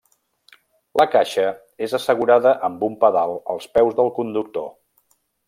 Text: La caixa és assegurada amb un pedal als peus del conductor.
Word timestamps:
La 1.01 1.03
caixa 1.15 1.43
és 1.87 1.93
assegurada 1.97 2.55
amb 2.69 2.87
un 2.89 2.97
pedal 3.05 3.35
als 3.55 3.69
peus 3.77 3.95
del 4.01 4.11
conductor. 4.19 4.69